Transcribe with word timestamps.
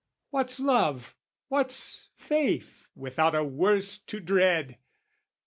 What's 0.31 0.59
love, 0.59 1.15
what's 1.47 2.09
faith 2.15 2.87
without 2.95 3.35
a 3.35 3.43
worst 3.43 4.07
to 4.09 4.19
dread? 4.19 4.79